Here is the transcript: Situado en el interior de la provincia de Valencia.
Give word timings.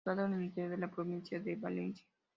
Situado 0.03 0.25
en 0.25 0.33
el 0.33 0.45
interior 0.45 0.71
de 0.71 0.77
la 0.79 0.89
provincia 0.89 1.39
de 1.39 1.55
Valencia. 1.57 2.03